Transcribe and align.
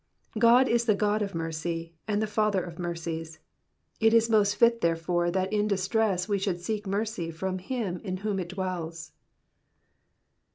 God 0.39 0.67
is 0.67 0.85
the 0.85 0.95
God 0.95 1.21
of 1.21 1.35
mercy, 1.35 1.93
and 2.07 2.23
the 2.23 2.25
Father 2.25 2.63
of 2.63 2.79
mercies, 2.79 3.37
it 3.99 4.15
is 4.15 4.31
most 4.31 4.55
fit 4.55 4.81
therefore 4.81 5.29
that 5.29 5.53
in 5.53 5.67
distress 5.67 6.25
he 6.25 6.39
should 6.39 6.59
seek 6.59 6.87
mercy 6.87 7.29
from 7.29 7.59
him 7.59 7.99
in 7.99 8.17
whom 8.25 8.39
it 8.39 8.49
dwells. 8.49 9.11